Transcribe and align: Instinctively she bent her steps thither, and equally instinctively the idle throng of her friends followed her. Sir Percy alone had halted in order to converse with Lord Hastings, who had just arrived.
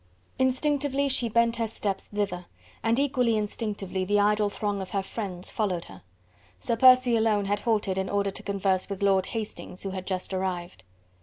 Instinctively 0.39 1.07
she 1.07 1.29
bent 1.29 1.57
her 1.57 1.67
steps 1.67 2.07
thither, 2.07 2.47
and 2.81 2.97
equally 2.99 3.37
instinctively 3.37 4.03
the 4.03 4.19
idle 4.19 4.49
throng 4.49 4.81
of 4.81 4.89
her 4.89 5.03
friends 5.03 5.51
followed 5.51 5.85
her. 5.85 6.01
Sir 6.59 6.75
Percy 6.75 7.15
alone 7.15 7.45
had 7.45 7.59
halted 7.59 7.99
in 7.99 8.09
order 8.09 8.31
to 8.31 8.41
converse 8.41 8.89
with 8.89 9.03
Lord 9.03 9.27
Hastings, 9.27 9.83
who 9.83 9.91
had 9.91 10.07
just 10.07 10.33
arrived. 10.33 10.81